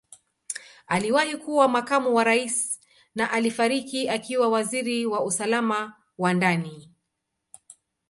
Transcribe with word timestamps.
Aliwahi 0.87 1.37
kuwa 1.37 1.67
Makamu 1.67 2.15
wa 2.15 2.23
Rais 2.23 2.79
na 3.15 3.31
alifariki 3.31 4.09
akiwa 4.09 4.49
Waziri 4.49 5.05
wa 5.05 5.23
Usalama 5.23 5.93
wa 6.17 6.33
Ndani. 6.33 6.89